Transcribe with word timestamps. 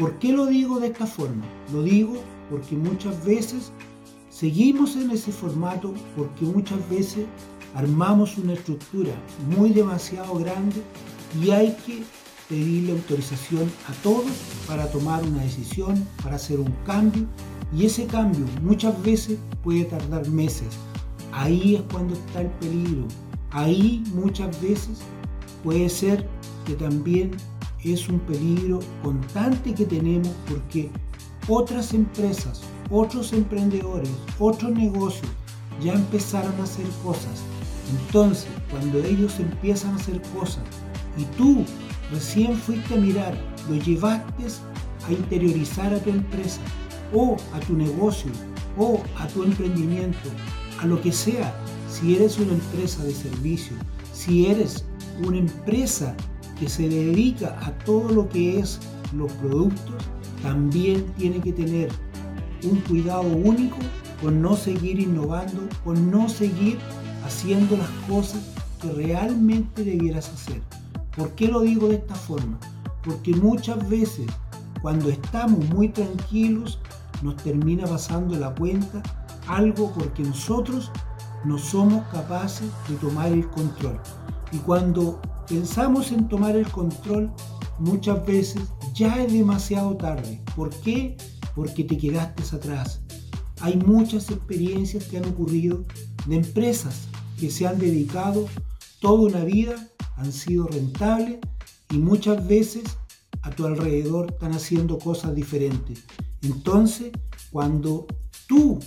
¿Por 0.00 0.18
qué 0.18 0.32
lo 0.32 0.46
digo 0.46 0.80
de 0.80 0.86
esta 0.86 1.06
forma? 1.06 1.44
Lo 1.74 1.82
digo 1.82 2.14
porque 2.48 2.74
muchas 2.74 3.22
veces 3.22 3.70
seguimos 4.30 4.96
en 4.96 5.10
ese 5.10 5.30
formato, 5.30 5.92
porque 6.16 6.46
muchas 6.46 6.88
veces 6.88 7.26
armamos 7.74 8.38
una 8.38 8.54
estructura 8.54 9.12
muy 9.54 9.74
demasiado 9.74 10.36
grande 10.36 10.82
y 11.38 11.50
hay 11.50 11.76
que 11.84 12.02
pedirle 12.48 12.92
autorización 12.92 13.70
a 13.88 13.92
todos 14.02 14.32
para 14.66 14.90
tomar 14.90 15.22
una 15.22 15.42
decisión, 15.42 16.02
para 16.22 16.36
hacer 16.36 16.58
un 16.58 16.74
cambio 16.86 17.26
y 17.76 17.84
ese 17.84 18.06
cambio 18.06 18.46
muchas 18.62 19.00
veces 19.02 19.38
puede 19.62 19.84
tardar 19.84 20.26
meses. 20.30 20.68
Ahí 21.30 21.74
es 21.74 21.82
cuando 21.92 22.14
está 22.14 22.40
el 22.40 22.48
peligro. 22.52 23.04
Ahí 23.50 24.02
muchas 24.14 24.58
veces 24.62 25.00
puede 25.62 25.90
ser 25.90 26.26
que 26.64 26.72
también 26.72 27.32
es 27.84 28.08
un 28.08 28.18
peligro 28.20 28.80
constante 29.02 29.74
que 29.74 29.86
tenemos 29.86 30.28
porque 30.48 30.90
otras 31.48 31.94
empresas, 31.94 32.62
otros 32.90 33.32
emprendedores, 33.32 34.10
otros 34.38 34.72
negocios 34.72 35.30
ya 35.82 35.94
empezaron 35.94 36.52
a 36.60 36.64
hacer 36.64 36.86
cosas. 37.02 37.42
Entonces, 37.90 38.48
cuando 38.70 38.98
ellos 38.98 39.40
empiezan 39.40 39.92
a 39.92 39.96
hacer 39.96 40.20
cosas 40.34 40.62
y 41.16 41.24
tú 41.36 41.64
recién 42.12 42.54
fuiste 42.54 42.94
a 42.94 42.98
mirar, 42.98 43.34
lo 43.68 43.76
llevaste 43.76 44.44
a 45.08 45.12
interiorizar 45.12 45.92
a 45.94 45.98
tu 45.98 46.10
empresa 46.10 46.60
o 47.12 47.36
a 47.54 47.60
tu 47.60 47.74
negocio 47.74 48.30
o 48.78 49.02
a 49.18 49.26
tu 49.28 49.42
emprendimiento, 49.42 50.28
a 50.80 50.86
lo 50.86 51.00
que 51.00 51.12
sea, 51.12 51.52
si 51.88 52.14
eres 52.14 52.38
una 52.38 52.52
empresa 52.52 53.02
de 53.04 53.12
servicio, 53.12 53.76
si 54.12 54.46
eres 54.46 54.84
una 55.24 55.38
empresa 55.38 56.14
que 56.60 56.68
se 56.68 56.88
dedica 56.88 57.58
a 57.62 57.72
todo 57.84 58.10
lo 58.10 58.28
que 58.28 58.60
es 58.60 58.78
los 59.14 59.32
productos, 59.32 59.96
también 60.42 61.06
tiene 61.16 61.40
que 61.40 61.52
tener 61.52 61.90
un 62.62 62.76
cuidado 62.82 63.22
único 63.22 63.78
con 64.22 64.42
no 64.42 64.54
seguir 64.54 65.00
innovando, 65.00 65.66
con 65.82 66.10
no 66.10 66.28
seguir 66.28 66.78
haciendo 67.24 67.76
las 67.78 67.88
cosas 68.06 68.42
que 68.80 68.92
realmente 68.92 69.82
debieras 69.82 70.28
hacer. 70.28 70.60
¿Por 71.16 71.30
qué 71.30 71.48
lo 71.48 71.62
digo 71.62 71.88
de 71.88 71.96
esta 71.96 72.14
forma? 72.14 72.58
Porque 73.02 73.34
muchas 73.34 73.88
veces 73.88 74.26
cuando 74.82 75.08
estamos 75.08 75.66
muy 75.70 75.88
tranquilos 75.88 76.78
nos 77.22 77.36
termina 77.36 77.86
pasando 77.86 78.36
la 78.36 78.54
cuenta 78.54 79.02
algo 79.48 79.92
porque 79.92 80.22
nosotros 80.22 80.90
no 81.44 81.58
somos 81.58 82.06
capaces 82.08 82.68
de 82.88 82.96
tomar 82.96 83.32
el 83.32 83.48
control. 83.48 83.98
Y 84.52 84.58
cuando 84.58 85.20
pensamos 85.50 86.12
en 86.12 86.28
tomar 86.28 86.56
el 86.56 86.70
control, 86.70 87.32
muchas 87.80 88.24
veces 88.24 88.62
ya 88.94 89.22
es 89.22 89.32
demasiado 89.32 89.96
tarde. 89.96 90.40
¿Por 90.54 90.70
qué? 90.70 91.16
Porque 91.56 91.82
te 91.82 91.98
quedaste 91.98 92.44
atrás. 92.56 93.00
Hay 93.60 93.76
muchas 93.76 94.30
experiencias 94.30 95.04
que 95.04 95.18
han 95.18 95.26
ocurrido 95.26 95.84
de 96.26 96.36
empresas 96.36 97.08
que 97.38 97.50
se 97.50 97.66
han 97.66 97.78
dedicado 97.78 98.46
toda 99.00 99.28
una 99.28 99.44
vida 99.44 99.88
han 100.16 100.32
sido 100.32 100.68
rentables 100.68 101.38
y 101.90 101.98
muchas 101.98 102.46
veces 102.46 102.84
a 103.42 103.50
tu 103.50 103.66
alrededor 103.66 104.30
están 104.30 104.52
haciendo 104.52 104.98
cosas 104.98 105.34
diferentes. 105.34 106.04
Entonces, 106.42 107.10
cuando 107.50 108.06
tú 108.46 108.78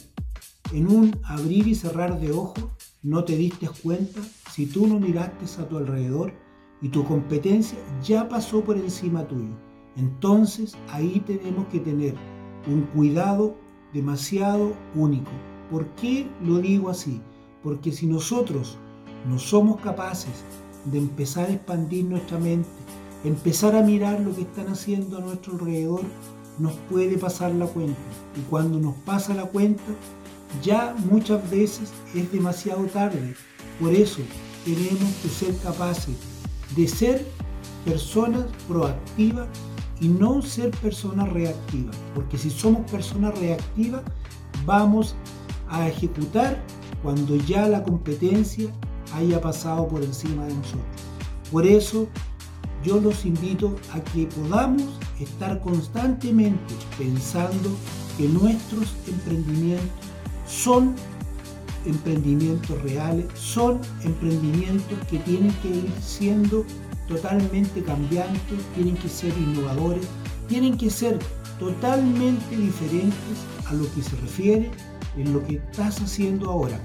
en 0.72 0.88
un 0.88 1.20
abrir 1.24 1.68
y 1.68 1.76
cerrar 1.76 2.20
de 2.20 2.32
ojos 2.32 2.66
no 3.02 3.26
te 3.26 3.36
diste 3.36 3.68
cuenta, 3.82 4.22
si 4.52 4.68
tú 4.68 4.88
no 4.88 5.00
miraste 5.00 5.46
a 5.62 5.68
tu 5.68 5.78
alrededor 5.78 6.43
y 6.84 6.90
tu 6.90 7.04
competencia 7.06 7.80
ya 8.04 8.30
pasó 8.30 8.62
por 8.62 8.78
encima 8.78 9.26
tuyo, 9.26 9.56
entonces 9.96 10.76
ahí 10.90 11.24
tenemos 11.26 11.66
que 11.68 11.80
tener 11.80 12.14
un 12.68 12.82
cuidado 12.94 13.56
demasiado 13.94 14.74
único. 14.94 15.32
¿Por 15.72 15.88
qué 15.96 16.28
lo 16.44 16.60
digo 16.60 16.90
así? 16.90 17.22
Porque 17.64 17.92
si 17.92 18.06
nosotros 18.06 18.78
no 19.28 19.40
somos 19.40 19.80
capaces 19.80 20.44
de 20.86 20.98
empezar 20.98 21.50
a 21.50 21.54
expandir 21.54 22.04
nuestra 22.04 22.38
mente, 22.38 22.68
empezar 23.24 23.76
a 23.76 23.82
mirar 23.82 24.20
lo 24.20 24.36
que 24.36 24.42
están 24.42 24.68
haciendo 24.68 25.18
a 25.18 25.22
nuestro 25.22 25.54
alrededor, 25.54 26.02
nos 26.60 26.74
puede 26.90 27.18
pasar 27.18 27.56
la 27.56 27.66
cuenta. 27.66 28.00
Y 28.36 28.42
cuando 28.50 28.78
nos 28.78 28.96
pasa 28.98 29.34
la 29.34 29.46
cuenta, 29.46 29.84
ya 30.62 30.94
muchas 31.10 31.50
veces 31.50 31.94
es 32.14 32.30
demasiado 32.32 32.84
tarde. 32.88 33.36
Por 33.80 33.94
eso 33.94 34.22
tenemos 34.66 35.12
que 35.22 35.30
ser 35.30 35.56
capaces 35.58 36.16
de 36.76 36.88
ser 36.88 37.26
personas 37.86 38.46
proactivas 38.68 39.48
y 40.00 40.08
no 40.08 40.42
ser 40.42 40.72
personas 40.72 41.32
reactivas. 41.32 41.96
Porque 42.14 42.38
si 42.38 42.50
somos 42.50 42.90
personas 42.90 43.38
reactivas, 43.40 44.02
vamos 44.66 45.16
a 45.70 45.88
ejecutar 45.88 46.62
cuando 47.02 47.36
ya 47.36 47.68
la 47.68 47.84
competencia 47.84 48.70
haya 49.14 49.40
pasado 49.42 49.88
por 49.88 50.04
encima 50.04 50.46
de 50.46 50.54
nosotros. 50.54 50.84
Por 51.52 51.68
eso 51.68 52.08
yo 52.84 53.00
los 53.00 53.26
invito 53.26 53.76
a 53.94 54.02
que 54.02 54.26
podamos 54.26 55.00
estar 55.20 55.62
constantemente 55.62 56.74
pensando 56.98 57.70
que 58.18 58.28
nuestros 58.28 58.94
emprendimientos 59.08 59.90
son 60.48 60.96
emprendimientos 61.86 62.82
reales, 62.82 63.26
son 63.36 63.80
emprendimientos 64.04 64.98
que 65.10 65.20
tienen 65.20 65.52
que 65.62 65.70
ir 65.70 65.92
siendo 66.02 66.66
totalmente 67.08 67.84
cambiantes, 67.84 68.60
tienen 68.76 68.96
que 68.96 69.10
ser 69.10 69.34
innovadores, 69.38 70.06
tienen 70.48 70.78
que 70.78 70.90
ser 70.90 71.20
totalmente 71.60 72.56
diferentes 72.56 73.38
a 73.66 73.74
lo 73.74 73.84
que 73.94 74.02
se 74.02 74.16
refiere 74.18 74.72
en 75.18 75.34
lo 75.34 75.46
que 75.46 75.56
estás 75.56 76.02
haciendo 76.02 76.50
ahora. 76.50 76.80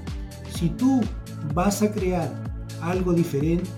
Si 0.55 0.69
tú 0.71 1.01
vas 1.55 1.83
a 1.83 1.91
crear 1.91 2.33
algo 2.83 3.13
diferente, 3.13 3.69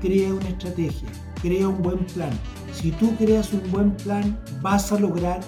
crea 0.00 0.32
una 0.32 0.48
estrategia, 0.48 1.08
crea 1.42 1.68
un 1.68 1.82
buen 1.82 2.04
plan. 2.06 2.30
Si 2.72 2.90
tú 2.92 3.14
creas 3.16 3.52
un 3.52 3.70
buen 3.70 3.96
plan, 3.96 4.38
vas 4.60 4.92
a 4.92 4.98
lograr 4.98 5.40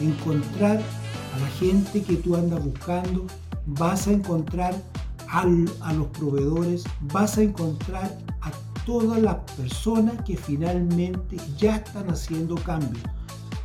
encontrar 0.00 0.76
a 1.34 1.38
la 1.38 1.46
gente 1.58 2.02
que 2.02 2.16
tú 2.16 2.36
andas 2.36 2.62
buscando, 2.64 3.26
vas 3.66 4.06
a 4.06 4.12
encontrar 4.12 4.74
a 5.28 5.44
los 5.94 6.06
proveedores, 6.08 6.84
vas 7.12 7.38
a 7.38 7.42
encontrar 7.42 8.18
a 8.42 8.50
todas 8.84 9.20
las 9.20 9.36
personas 9.56 10.22
que 10.24 10.36
finalmente 10.36 11.38
ya 11.56 11.76
están 11.76 12.10
haciendo 12.10 12.56
cambios. 12.56 13.02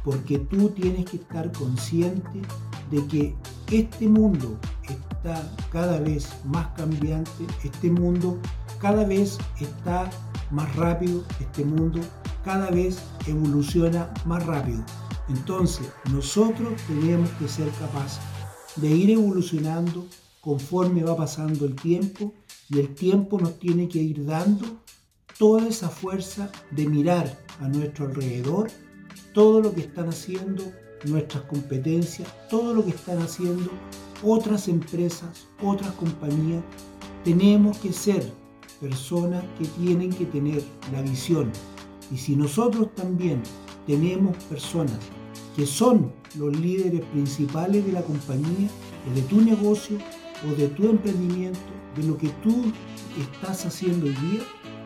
Porque 0.04 0.40
tú 0.40 0.70
tienes 0.70 1.06
que 1.06 1.18
estar 1.18 1.52
consciente 1.52 2.42
de 2.90 3.06
que 3.08 3.36
este 3.70 4.08
mundo 4.08 4.58
está 4.84 5.44
cada 5.70 6.00
vez 6.00 6.30
más 6.46 6.68
cambiante, 6.78 7.46
este 7.66 7.92
mundo 7.92 8.40
cada 8.80 9.04
vez 9.04 9.38
está 9.60 10.10
más 10.52 10.74
rápido, 10.78 11.24
este 11.42 11.66
mundo 11.66 12.00
cada 12.46 12.72
vez 12.72 13.02
evoluciona 13.26 14.10
más 14.26 14.46
rápido. 14.46 14.82
Entonces, 15.28 15.90
nosotros 16.14 16.82
tenemos 16.88 17.30
que 17.32 17.50
ser 17.50 17.70
capaces 17.72 18.22
de 18.78 18.90
ir 18.90 19.12
evolucionando 19.12 20.08
conforme 20.42 21.04
va 21.04 21.16
pasando 21.18 21.66
el 21.66 21.76
tiempo 21.76 22.34
y 22.70 22.80
el 22.80 22.94
tiempo 22.94 23.40
nos 23.40 23.60
tiene 23.60 23.88
que 23.88 24.00
ir 24.00 24.26
dando 24.26 24.66
toda 25.38 25.68
esa 25.68 25.90
fuerza 25.90 26.52
de 26.72 26.88
mirar 26.88 27.38
a 27.60 27.68
nuestro 27.68 28.06
alrededor 28.08 28.70
todo 29.34 29.62
lo 29.62 29.74
que 29.74 29.82
están 29.82 30.10
haciendo 30.10 30.64
nuestras 31.06 31.44
competencias, 31.44 32.28
todo 32.50 32.74
lo 32.74 32.84
que 32.84 32.92
están 32.92 33.20
haciendo 33.20 33.70
otras 34.24 34.68
empresas, 34.68 35.30
otras 35.62 35.92
compañías. 35.94 36.64
Tenemos 37.24 37.78
que 37.78 37.94
ser 37.94 38.32
personas 38.80 39.44
que 39.58 39.66
tienen 39.66 40.12
que 40.12 40.26
tener 40.26 40.64
la 40.92 41.02
visión. 41.02 41.52
Y 42.12 42.18
si 42.18 42.36
nosotros 42.36 42.94
también 42.96 43.44
tenemos 43.86 44.36
personas 44.46 44.98
que 45.58 45.66
son 45.66 46.14
los 46.38 46.56
líderes 46.56 47.04
principales 47.06 47.84
de 47.84 47.92
la 47.92 48.04
compañía 48.04 48.70
o 49.10 49.16
de 49.16 49.24
tu 49.24 49.42
negocio 49.42 49.98
o 50.48 50.56
de 50.56 50.68
tu 50.68 50.88
emprendimiento, 50.88 51.60
de 51.96 52.04
lo 52.04 52.16
que 52.16 52.30
tú 52.44 52.72
estás 53.20 53.66
haciendo 53.66 54.06
hoy 54.06 54.14
día, 54.14 54.42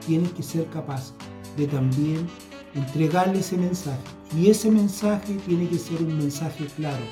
tienes 0.08 0.32
que 0.32 0.42
ser 0.42 0.66
capaz 0.68 1.14
de 1.58 1.68
también 1.68 2.26
entregarle 2.74 3.40
ese 3.40 3.58
mensaje. 3.58 4.00
Y 4.34 4.50
ese 4.50 4.72
mensaje 4.72 5.38
tiene 5.46 5.68
que 5.68 5.78
ser 5.78 6.02
un 6.02 6.18
mensaje 6.18 6.66
claro, 6.78 7.04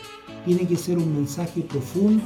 tiene 0.45 0.65
que 0.65 0.77
ser 0.77 0.97
un 0.97 1.13
mensaje 1.13 1.59
profundo 1.61 2.23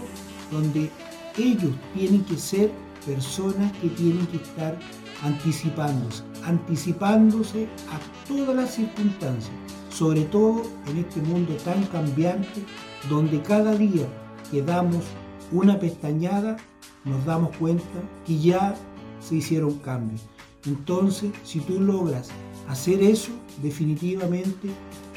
donde 0.52 0.92
ellos 1.36 1.72
tienen 1.96 2.24
que 2.26 2.38
ser 2.38 2.70
personas 3.08 3.72
que 3.80 3.88
tienen 3.90 4.28
que 4.28 4.38
estar 4.38 4.78
anticipándose, 5.24 6.22
anticipándose 6.46 7.68
a 7.90 8.28
todas 8.28 8.56
las 8.56 8.76
circunstancias, 8.76 9.52
sobre 9.90 10.22
todo 10.26 10.64
en 10.88 10.98
este 10.98 11.22
mundo 11.22 11.56
tan 11.64 11.84
cambiante 11.88 12.64
donde 13.10 13.42
cada 13.42 13.76
día 13.76 14.08
que 14.52 14.62
damos 14.62 15.04
una 15.52 15.80
pestañada 15.80 16.58
nos 17.06 17.26
damos 17.26 17.56
cuenta 17.58 17.84
que 18.26 18.40
ya 18.40 18.76
se 19.20 19.36
hicieron 19.36 19.78
cambios. 19.80 20.22
Entonces, 20.66 21.32
si 21.44 21.60
tú 21.60 21.80
logras 21.80 22.30
hacer 22.68 23.04
eso, 23.04 23.32
definitivamente 23.62 24.70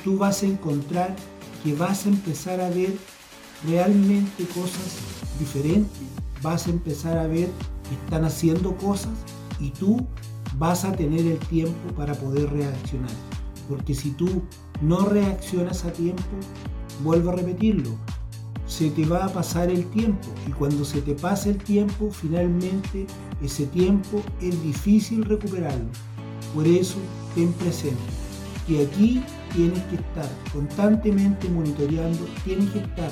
tú 0.03 0.19
vas 0.19 0.43
a 0.43 0.47
encontrar 0.47 1.15
que 1.63 1.75
vas 1.75 2.07
a 2.07 2.09
empezar 2.09 2.61
a 2.61 2.69
ver 2.71 2.97
realmente 3.67 4.45
cosas 4.47 4.99
diferentes, 5.39 6.01
vas 6.43 6.67
a 6.67 6.71
empezar 6.71 7.19
a 7.19 7.27
ver 7.27 7.49
que 7.89 7.95
están 8.05 8.25
haciendo 8.25 8.77
cosas 8.77 9.13
y 9.61 9.71
tú 9.71 10.07
vas 10.59 10.85
a 10.85 10.93
tener 10.93 11.21
el 11.27 11.39
tiempo 11.39 11.95
para 11.97 12.15
poder 12.15 12.51
reaccionar. 12.51 13.11
Porque 13.69 13.95
si 13.95 14.11
tú 14.13 14.43
no 14.81 15.07
reaccionas 15.07 15.85
a 15.85 15.93
tiempo, 15.93 16.23
vuelvo 17.03 17.31
a 17.31 17.37
repetirlo, 17.37 17.91
se 18.67 18.91
te 18.91 19.07
va 19.07 19.25
a 19.25 19.33
pasar 19.33 19.71
el 19.71 19.87
tiempo 19.91 20.29
y 20.47 20.51
cuando 20.53 20.85
se 20.85 21.01
te 21.01 21.15
pasa 21.15 21.51
el 21.51 21.59
tiempo, 21.59 22.11
finalmente 22.11 23.07
ese 23.43 23.67
tiempo 23.67 24.23
es 24.41 24.61
difícil 24.63 25.25
recuperarlo. 25.25 25.89
Por 26.55 26.67
eso, 26.67 26.97
ten 27.35 27.53
presente 27.55 28.01
que 28.67 28.85
aquí 28.85 29.23
tienes 29.55 29.83
que 29.85 29.97
estar 29.97 30.29
constantemente 30.53 31.49
monitoreando, 31.49 32.27
tienes 32.45 32.71
que 32.71 32.81
estar 32.81 33.11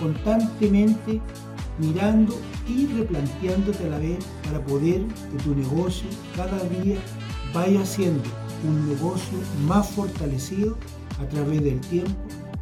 constantemente 0.00 1.20
mirando 1.78 2.38
y 2.68 2.86
replanteándote 2.86 3.86
a 3.86 3.90
la 3.90 3.98
vez 3.98 4.18
para 4.44 4.64
poder 4.64 5.06
que 5.06 5.42
tu 5.42 5.54
negocio 5.54 6.08
cada 6.36 6.58
día 6.64 6.96
vaya 7.54 7.84
siendo 7.84 8.22
un 8.68 8.88
negocio 8.88 9.38
más 9.66 9.88
fortalecido 9.90 10.76
a 11.20 11.26
través 11.28 11.62
del 11.62 11.80
tiempo, 11.80 12.12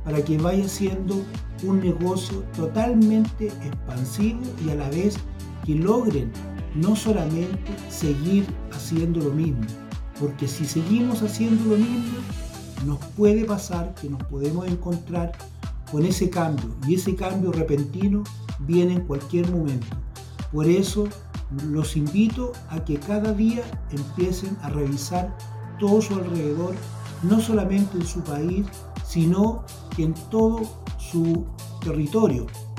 para 0.05 0.23
que 0.25 0.39
vaya 0.39 0.69
siendo 0.69 1.23
un 1.63 1.81
negocio 1.81 2.43
totalmente 2.57 3.49
expansivo 3.49 4.41
y 4.65 4.71
a 4.71 4.75
la 4.77 4.89
vez 4.91 5.17
que 5.65 5.75
logren 5.75 6.33
no 6.75 6.97
solamente 6.97 7.73
seguir 7.89 8.47
haciendo 8.73 9.21
lo 9.21 9.31
mismo, 9.31 9.63
porque 10.19 10.49
si 10.49 10.65
seguimos 10.65 11.23
haciendo 11.23 11.77
lo 11.77 11.77
mismo, 11.77 12.19
nos 12.87 12.99
puede 13.17 13.45
pasar 13.45 13.95
que 13.95 14.09
nos 14.09 14.23
podemos 14.25 14.67
encontrar 14.67 15.33
con 15.91 16.05
ese 16.05 16.31
cambio 16.31 16.71
y 16.87 16.95
ese 16.95 17.15
cambio 17.15 17.53
repentino 17.53 18.23
viene 18.61 18.95
en 18.95 19.07
cualquier 19.07 19.51
momento. 19.51 19.87
Por 20.53 20.67
eso 20.67 21.09
los 21.69 21.97
invito 21.97 22.53
a 22.69 22.85
que 22.85 22.99
cada 22.99 23.33
día 23.33 23.63
empiecen 23.91 24.57
a 24.63 24.71
revisar 24.71 25.37
todo 25.79 26.01
su 26.01 26.15
alrededor, 26.15 26.75
no 27.23 27.41
solamente 27.41 27.97
en 27.97 28.07
su 28.07 28.21
país, 28.21 28.67
sino 29.05 29.65
que 29.97 30.05
en 30.05 30.15
todo 30.31 30.61
su 30.99 31.47
territorio, 31.81 32.47